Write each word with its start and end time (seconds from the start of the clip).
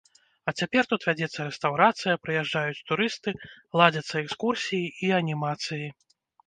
А 0.51 0.53
цяпер 0.61 0.87
тут 0.93 1.05
вядзецца 1.09 1.45
рэстаўрацыя, 1.49 2.21
прыязджаюць 2.23 2.81
турысты, 2.91 3.37
ладзяцца 3.83 4.15
экскурсіі 4.25 4.85
і 5.09 5.17
анімацыі. 5.21 5.85